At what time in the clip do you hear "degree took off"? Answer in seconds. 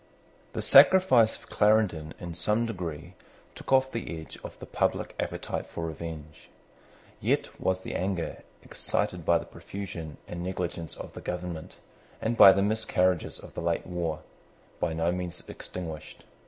2.65-3.91